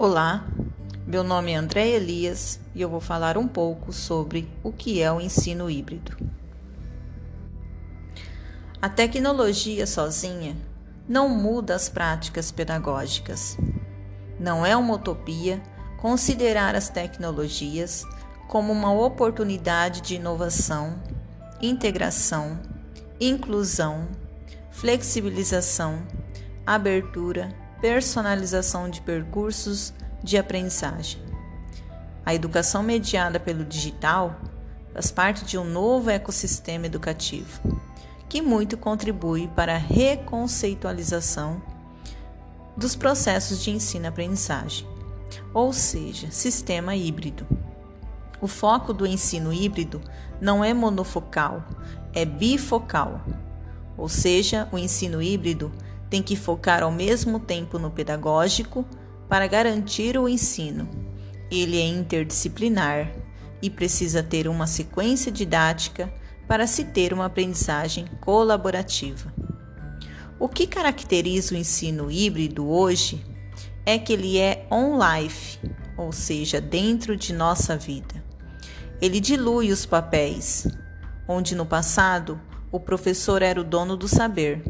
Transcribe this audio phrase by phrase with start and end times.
[0.00, 0.46] Olá,
[1.06, 5.12] meu nome é André Elias e eu vou falar um pouco sobre o que é
[5.12, 6.16] o ensino híbrido.
[8.80, 10.56] A tecnologia sozinha
[11.08, 13.56] não muda as práticas pedagógicas.
[14.38, 15.60] Não é uma utopia
[16.00, 18.04] considerar as tecnologias
[18.48, 21.00] como uma oportunidade de inovação,
[21.62, 22.58] integração,
[23.20, 24.08] inclusão,
[24.72, 26.02] flexibilização,
[26.66, 29.92] abertura personalização de percursos
[30.22, 31.20] de aprendizagem.
[32.24, 34.40] A educação mediada pelo digital
[34.92, 37.60] faz parte de um novo ecossistema educativo,
[38.28, 41.62] que muito contribui para a reconceitualização
[42.76, 44.86] dos processos de ensino-aprendizagem,
[45.54, 47.46] ou seja, sistema híbrido.
[48.40, 50.00] O foco do ensino híbrido
[50.40, 51.64] não é monofocal,
[52.12, 53.20] é bifocal,
[53.96, 55.72] ou seja, o ensino híbrido
[56.08, 58.86] tem que focar ao mesmo tempo no pedagógico
[59.28, 60.88] para garantir o ensino.
[61.50, 63.12] Ele é interdisciplinar
[63.60, 66.12] e precisa ter uma sequência didática
[66.46, 69.32] para se ter uma aprendizagem colaborativa.
[70.38, 73.24] O que caracteriza o ensino híbrido hoje
[73.84, 75.58] é que ele é on-life,
[75.96, 78.27] ou seja, dentro de nossa vida.
[79.00, 80.66] Ele dilui os papéis,
[81.26, 84.62] onde no passado o professor era o dono do saber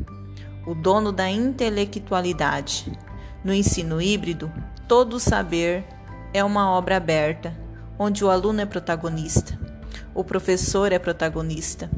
[0.68, 2.92] o dono da intelectualidade.
[3.42, 4.52] No ensino híbrido,
[4.86, 5.82] todo saber
[6.34, 7.58] é uma obra aberta,
[7.98, 9.58] onde o aluno é protagonista,
[10.14, 11.90] o professor é protagonista.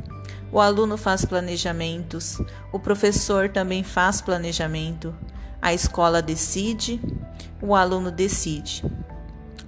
[0.53, 2.41] O aluno faz planejamentos,
[2.72, 5.12] o professor também faz planejamento,
[5.61, 7.00] a escola decide,
[7.61, 8.84] o aluno decide.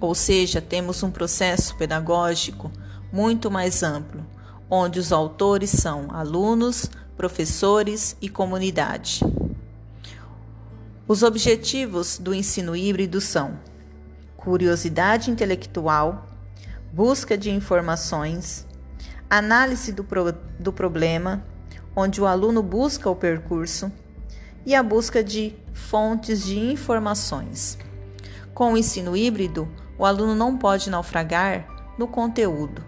[0.03, 2.69] Ou seja, temos um processo pedagógico
[3.09, 4.25] muito mais amplo,
[4.69, 9.21] onde os autores são alunos, professores e comunidade.
[11.07, 13.57] Os objetivos do ensino híbrido são
[14.35, 16.27] curiosidade intelectual,
[16.91, 18.67] busca de informações,
[19.29, 21.45] análise do, pro, do problema,
[21.95, 23.89] onde o aluno busca o percurso,
[24.65, 27.77] e a busca de fontes de informações.
[28.53, 29.65] Com o ensino híbrido,
[30.03, 31.65] o aluno não pode naufragar
[31.97, 32.83] no conteúdo,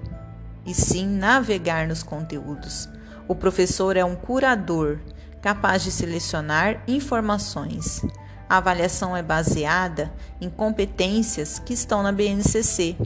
[0.65, 2.89] e sim navegar nos conteúdos.
[3.25, 4.99] O professor é um curador
[5.41, 8.05] capaz de selecionar informações.
[8.49, 10.11] A avaliação é baseada
[10.41, 12.97] em competências que estão na BNCC.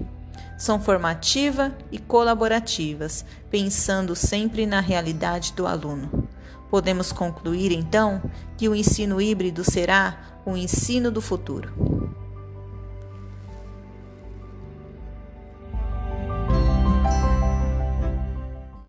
[0.58, 6.28] São formativa e colaborativas, pensando sempre na realidade do aluno.
[6.72, 8.24] Podemos concluir então
[8.58, 11.99] que o ensino híbrido será o ensino do futuro.